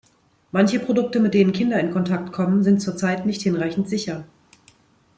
[0.51, 4.23] Manche Produkte, mit denen Kinder in Kontakt kommen, sind zur Zeit nicht hinreichend sicher.